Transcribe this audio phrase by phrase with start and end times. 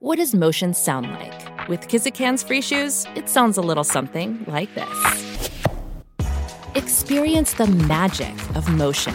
[0.00, 1.68] What does motion sound like?
[1.68, 4.88] With Kizikans free shoes, it sounds a little something like this.
[6.74, 9.14] Experience the magic of motion.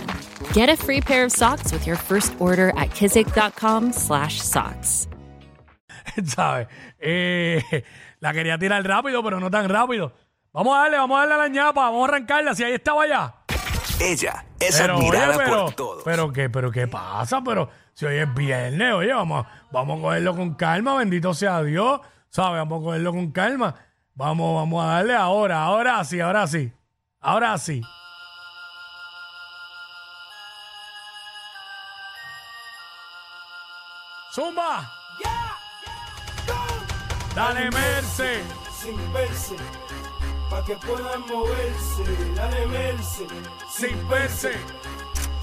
[0.53, 5.07] Get a free pair of socks with your first order at kizik.com/socks.
[6.25, 6.67] ¿Sabes?
[6.99, 7.61] Eh,
[8.19, 10.11] la quería tirar rápido, pero no tan rápido.
[10.51, 13.07] Vamos a darle, vamos a darle a la ñapa, vamos a arrancarla, si ahí estaba
[13.07, 13.35] ya.
[13.99, 16.03] Ella es Pero, oye, admirada pero, por todos.
[16.03, 20.01] pero qué, pero qué pasa, pero si hoy es viernes, oye, vamos, a- vamos a
[20.01, 22.59] cogerlo con calma, bendito sea Dios, ¿sabes?
[22.59, 23.75] Vamos a cogerlo con calma.
[24.15, 26.71] Vamos, vamos a darle ahora, ahora sí, ahora sí.
[27.21, 27.81] Ahora sí.
[34.33, 34.89] Zumba.
[37.35, 38.43] Dale, Merce.
[38.81, 39.55] sin verse,
[40.49, 42.03] pa' que puedan moverse,
[42.35, 43.25] dale verse,
[43.69, 44.51] Sin verse.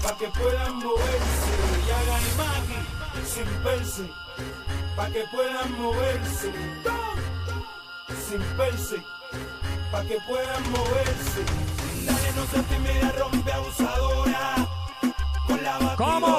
[0.03, 1.51] Pa' que puedan moverse,
[1.85, 2.79] y hagan magi,
[3.25, 4.05] sin verse,
[4.95, 6.51] pa' que puedan moverse,
[8.27, 8.97] sin verse,
[9.91, 11.41] pa' que puedan moverse,
[12.05, 14.67] dale no se tímida, rompe abusadora,
[15.47, 16.38] con la ¿Cómo?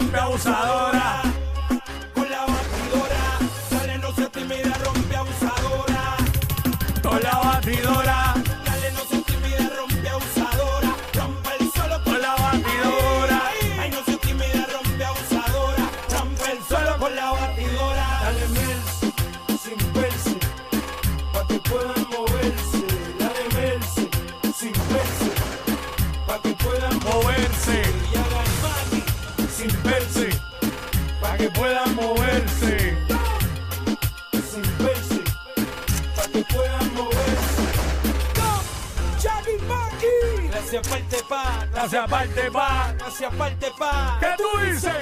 [0.00, 0.89] Tímida, Rompe
[41.90, 42.06] pa.
[42.06, 42.94] Gracias, parte pa.
[42.98, 44.18] Gracias, parte pa.
[44.20, 44.92] ¿Qué tú dices?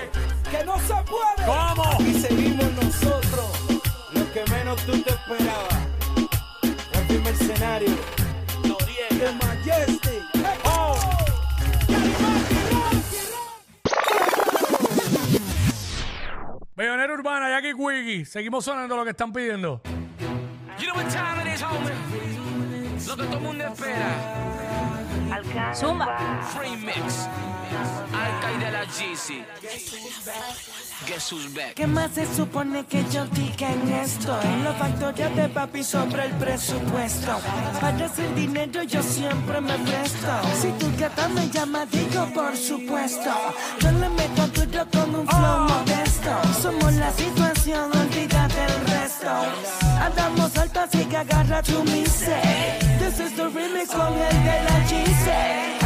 [0.50, 1.47] Que no se puede.
[1.47, 1.97] ¿Cómo?
[2.00, 3.81] Y seguimos nosotros,
[4.12, 5.78] lo que menos tú te esperabas.
[7.09, 7.97] El mercenario.
[9.18, 10.22] The Majestic.
[10.65, 10.97] Oh.
[16.77, 18.24] Bellonera Urbana, Jackie Quickie.
[18.24, 19.83] Seguimos sonando lo que están pidiendo.
[20.78, 21.91] You know what time it is, homie.
[23.09, 24.67] Lo que todo el mundo espera.
[25.75, 26.07] Zumba.
[26.59, 27.28] Remix.
[28.13, 29.45] Alcaide de la GC.
[31.07, 31.75] Jesús Beck.
[31.75, 34.41] ¿Qué más se supone que yo diga en esto?
[34.42, 37.39] En los factores de papi sobre el presupuesto.
[37.80, 40.28] Para el dinero yo siempre me presto.
[40.60, 43.31] Si tu gata me llama, digo por supuesto.
[43.81, 45.69] Yo le meto duro con un flow oh.
[45.69, 46.60] modesto.
[46.63, 49.31] Somos la situación, olvídate del resto.
[50.01, 52.87] Andamos altas y que agarra tu miseria.
[53.09, 55.78] This is the remix con el de la GC.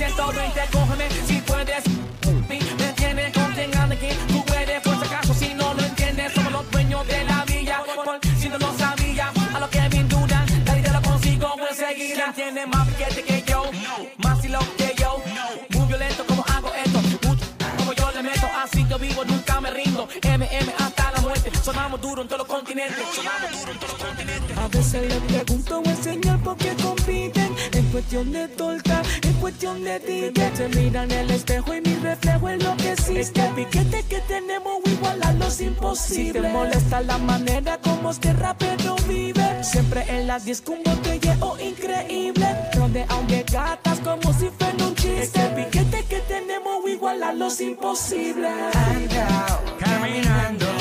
[0.00, 1.84] 120, cógeme si puedes.
[2.48, 3.32] ¿Me entiendes?
[3.34, 4.94] Con quien aquí, tú eres, por
[5.34, 7.82] si si no lo entiendes, somos los dueños de la villa.
[8.38, 12.32] Si no lo sabía, a lo que me dudan, la idea lo consigo enseguida.
[12.34, 13.70] Tiene más piquete que yo,
[14.16, 15.22] más lo que yo,
[15.68, 17.00] muy violento como hago esto,
[17.76, 20.08] como yo le meto, así yo vivo, nunca me rindo.
[20.22, 23.04] MM hasta la muerte, sonamos duro en todos los continentes.
[23.14, 24.56] Sonamos duro en todos los continentes.
[24.56, 26.74] A veces le pregunto al señor por qué
[28.00, 30.56] cuestión de torta, en cuestión de ticket.
[30.56, 33.20] Se miran en el espejo y mi reflejo es lo que existe.
[33.20, 36.24] Este piquete que tenemos igualarlo es imposible.
[36.24, 39.62] Si te molesta la manera como este rapero vive.
[39.62, 42.46] Siempre en las disco un botelleo increíble.
[42.74, 45.22] Donde aunque gatas como si fuera un chiste.
[45.22, 48.48] Este piquete que tenemos igualarlo es imposible.
[48.48, 50.79] Ando, caminando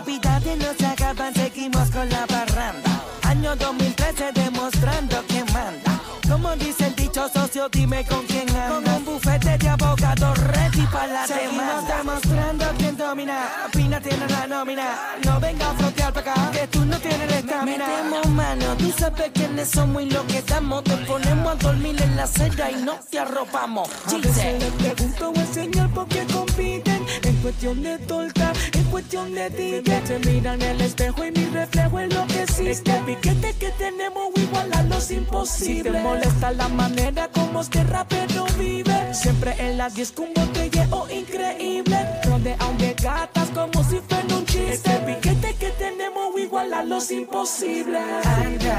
[0.00, 3.02] la, la Navidad no se acaban, seguimos con la parranda.
[3.22, 6.00] Año 2013 demostrando que manda.
[6.28, 8.68] Como dice el dicho socio, dime con quién anda.
[8.68, 13.48] Con un bufete de abogados ready para la Seguimos demostrando quién domina.
[13.72, 14.86] Pina tiene la nómina.
[15.24, 17.86] No venga a frontear para acá, que tú no tienes estamina.
[17.86, 20.84] Metemos mano, tú sabes quiénes somos y lo que damos.
[20.84, 23.88] Te ponemos a dormir en la acera y no te arropamos.
[24.06, 29.34] A veces le pregunto al señor por qué compiten En cuestión de torta, en cuestión
[29.34, 33.02] de ticket Se miran en el espejo y mi reflejo es lo que existe Este
[33.06, 39.14] piquete que tenemos igualarlo es imposible Si te molesta la manera como este rapero vive
[39.14, 44.72] Siempre en la disco un botelleo increíble Donde aunque gatas como si fuera un chiste.
[44.72, 48.70] Este piquete que tenemos igualarlo es imposible Ando,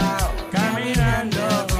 [0.51, 1.70] caminando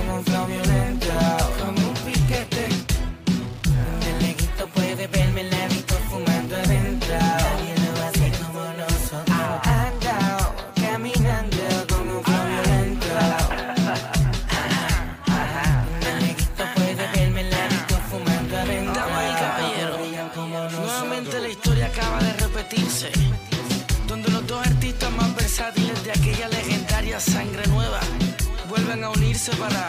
[29.04, 29.88] a unirse para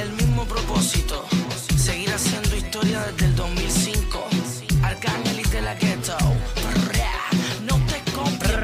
[0.00, 1.26] el mismo propósito,
[1.76, 4.28] seguir haciendo historia desde el 2005.
[4.82, 6.16] Arcángel y de la Ghetto,
[7.64, 8.56] no te compres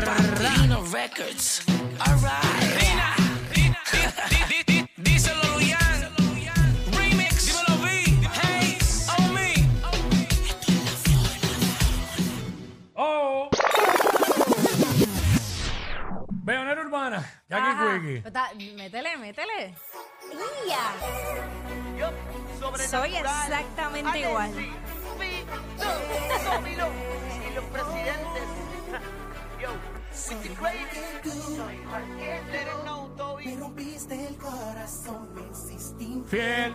[0.92, 1.62] Records.
[1.98, 2.51] Alright.
[17.12, 17.92] Urbana, Jackie Ajá.
[18.00, 18.16] Quickie.
[18.24, 19.74] Está- Métele, métele.
[20.69, 20.94] ¡Ya!
[22.88, 24.50] Soy exactamente igual.
[27.48, 28.51] y los presidentes.
[30.22, 31.00] Yo, City Crazy.
[32.52, 33.56] Let it know, Toby.
[36.26, 36.74] Fiel.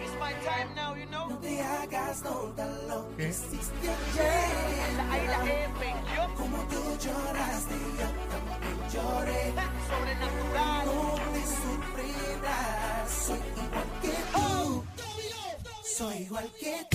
[0.00, 1.28] It's my time now, you know.
[1.40, 1.62] ¿Qué?
[4.96, 5.80] La I, la F.
[6.16, 9.42] Yo, como tú lloraste, yo también lloré.
[9.88, 10.86] Sobrenatural.
[10.86, 10.98] No
[11.32, 14.84] te sufrirás, soy igual que tú.
[15.96, 16.93] Soy igual que tú.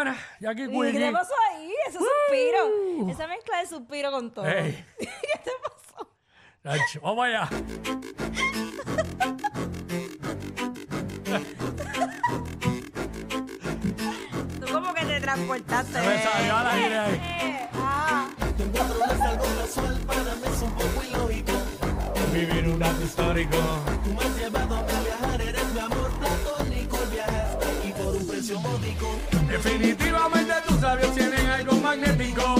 [0.00, 0.92] Urbana, Jackie ¿Y Quickie.
[0.92, 1.74] qué te pasó ahí?
[1.86, 3.10] Ese suspiro.
[3.10, 4.46] Esa mezcla de suspiro con todo.
[4.46, 4.84] Ey.
[4.98, 5.06] ¿Qué
[5.44, 6.08] te pasó?
[6.64, 7.48] Ach, Vamos allá.
[14.60, 15.92] Tú como que te transportaste.
[15.92, 17.14] Se me salió al aire ahí.
[17.14, 18.28] Eh, ah.
[22.32, 23.56] Vivir un dato histórico.
[29.48, 32.56] Definitivamente tus labios tienen algo magnético.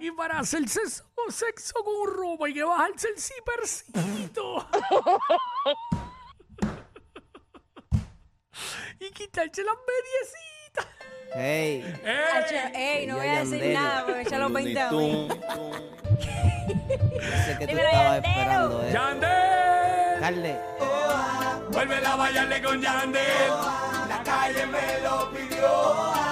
[0.00, 4.68] Y para hacer sexo, sexo con ropa hay que bajarse el cipercito.
[9.00, 10.86] y quitarse las mediecitas.
[11.34, 11.82] Ey.
[12.04, 12.72] Ey.
[12.74, 15.36] Ey, no voy a decir nada porque ya los 20 años.
[17.20, 18.82] Ese que tú estabas esperando.
[18.82, 18.92] Eh.
[18.92, 20.20] ¡Yandel!
[20.20, 20.60] Carle.
[21.70, 23.50] Vuelve a bailarle con Yandel.
[24.08, 26.25] La calle me lo pidió.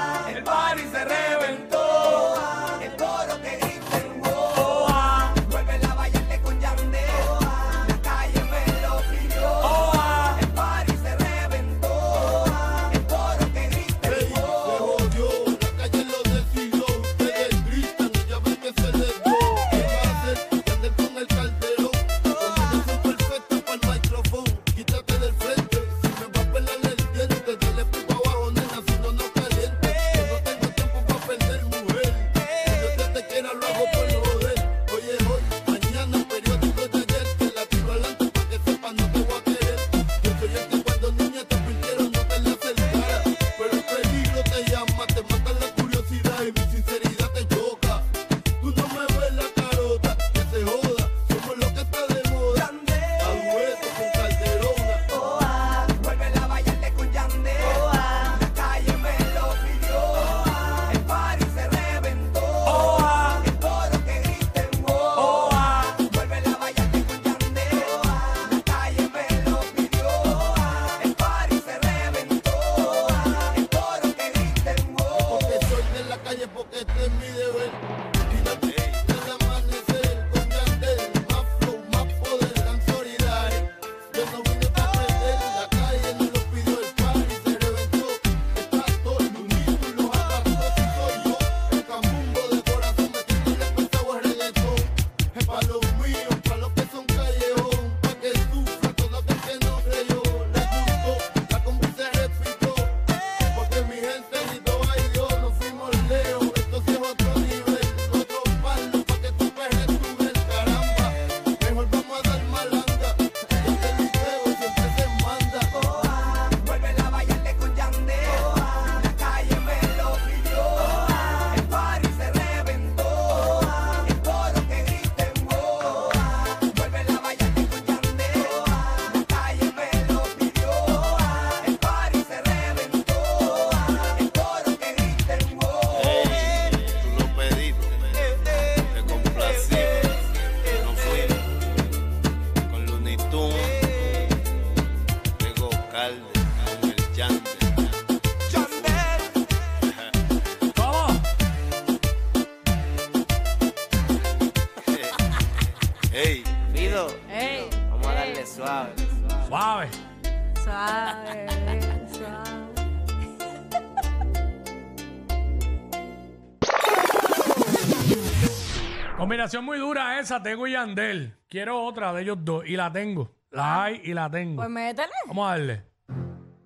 [169.45, 171.37] combinación muy dura esa, tengo y Yandel.
[171.51, 173.31] Quiero otra de ellos dos y la tengo.
[173.51, 173.85] La ah.
[173.85, 174.57] hay y la tengo.
[174.57, 175.13] Pues métele.
[175.27, 175.83] Vamos a darle.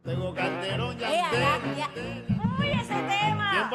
[0.05, 1.77] Tengo Calderón, Ey, Yandel.
[1.77, 1.91] ya-
[2.61, 3.51] ¡Uy, ese ¿Quién va tema!
[3.51, 3.71] a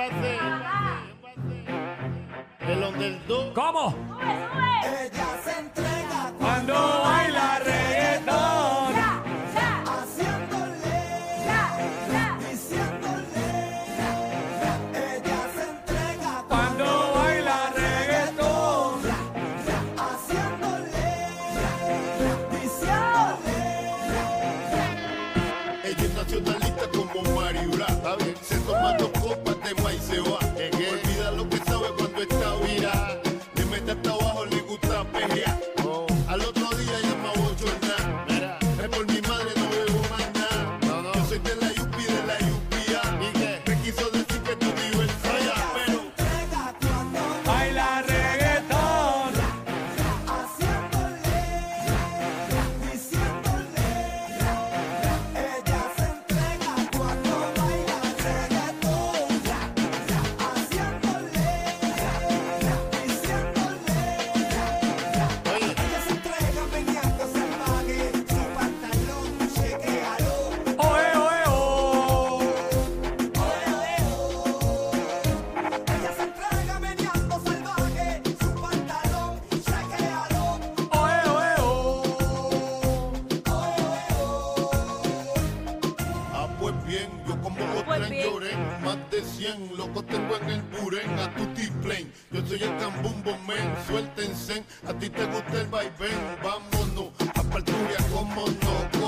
[2.62, 2.70] ser?
[2.70, 3.54] El underdog.
[3.54, 3.92] ¿Cómo?
[3.92, 5.12] ¡Sube,
[5.76, 6.36] sube!
[6.40, 7.73] Cuando baila re-
[95.52, 99.03] del vaivén, vámonos a Parturia como no.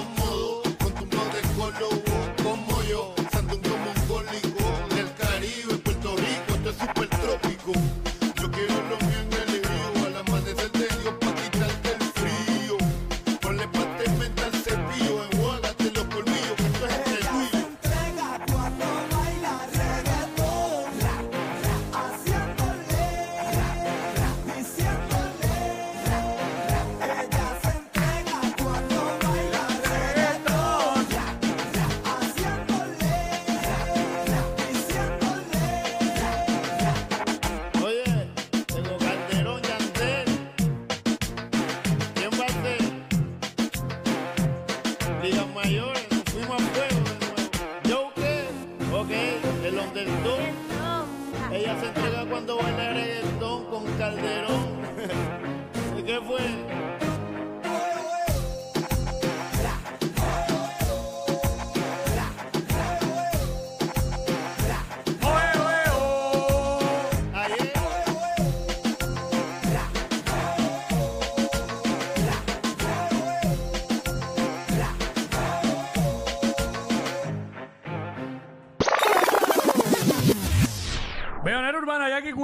[49.98, 54.76] Ella se entrega cuando baila reggaetón con Calderón.
[55.98, 56.95] ¿Y qué fue?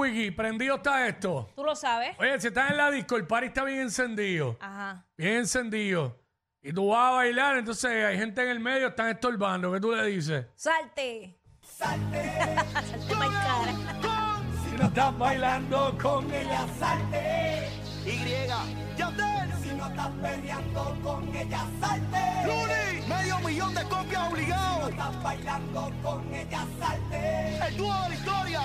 [0.02, 1.48] Wiki, prendido está esto.
[1.54, 2.16] Tú lo sabes.
[2.18, 4.56] Oye, si estás en la disco, el party está bien encendido.
[4.60, 5.06] Ajá.
[5.16, 6.18] Bien encendido.
[6.60, 9.72] Y tú vas a bailar, entonces hay gente en el medio, están estorbando.
[9.72, 10.46] ¿Qué tú le dices?
[10.56, 11.38] Salte.
[11.62, 12.32] Salte.
[12.72, 14.42] salte my cara.
[14.64, 17.68] Si no estás bailando con ella, salte.
[18.04, 19.52] Y, Yandel.
[19.62, 22.18] Si no estás peleando con ella, salte.
[22.44, 24.74] Luni, medio millón de copias obligado.
[24.74, 27.58] Si no estás bailando con ella, salte.
[27.68, 28.60] El dúo de la historia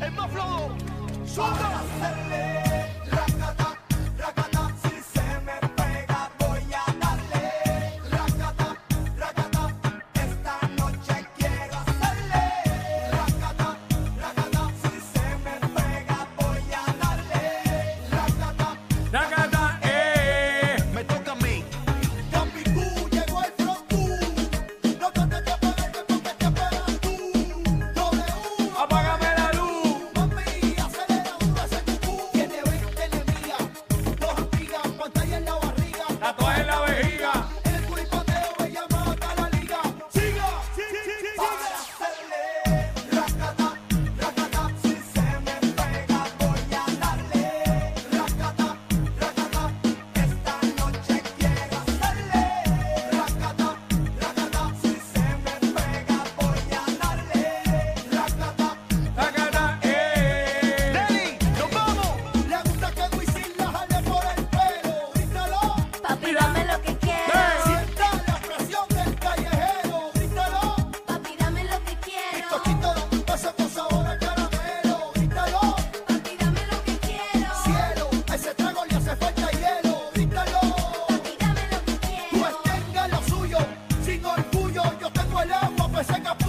[0.00, 0.70] el más flojo.
[1.26, 1.84] ¡Suéltala!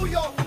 [0.05, 0.44] 不要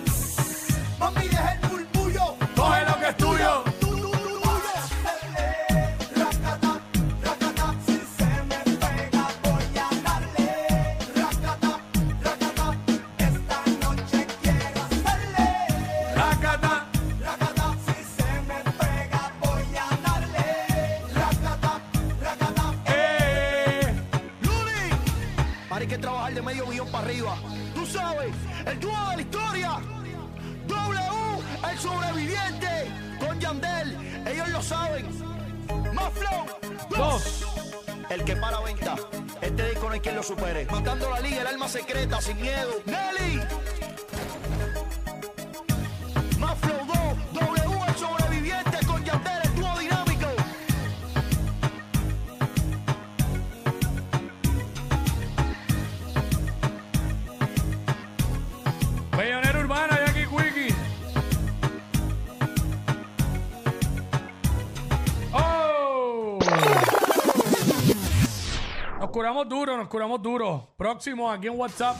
[69.29, 70.75] curamos duro, nos curamos duro.
[70.79, 71.97] Próximo aquí en WhatsApp.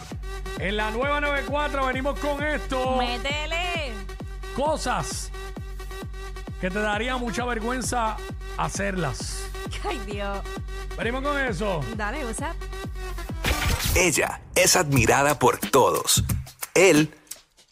[0.59, 2.97] En la nueva 94 venimos con esto.
[2.97, 3.93] Métele.
[4.57, 5.31] Cosas
[6.59, 8.17] que te daría mucha vergüenza
[8.57, 9.45] hacerlas.
[9.87, 10.39] Ay, Dios.
[10.97, 11.85] Venimos con eso.
[11.97, 12.57] Dale, WhatsApp.
[13.95, 16.25] Ella es admirada por todos.
[16.73, 17.15] Él,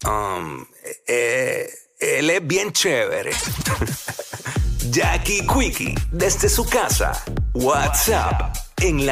[0.05, 0.67] um,
[1.07, 1.67] eh,
[1.99, 3.31] él es bien chévere.
[4.91, 7.25] Jackie Quickie, desde su casa.
[7.55, 9.05] WhatsApp, en la